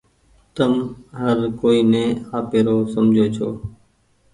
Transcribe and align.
تم 0.55 0.73
هر 1.19 1.37
ڪوئي 1.59 1.79
ني 1.91 2.05
آپيرو 2.37 2.77
سمجهو 2.93 3.25
ڇو۔ 3.35 3.49